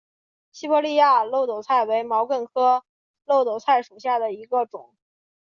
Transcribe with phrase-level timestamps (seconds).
[0.51, 2.83] 西伯利亚耧斗菜为毛茛科
[3.27, 4.95] 耧斗菜属下的一个种。